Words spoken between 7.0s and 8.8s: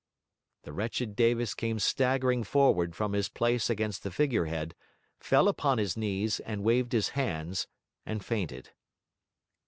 hands, and fainted.